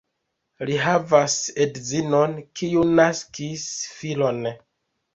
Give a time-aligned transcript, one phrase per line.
[0.69, 1.35] Li havas
[1.67, 3.71] edzinon, kiu naskis
[4.03, 4.47] filon.